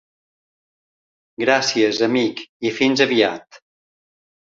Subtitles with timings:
[1.43, 3.61] Gràcies amic i fins aviat.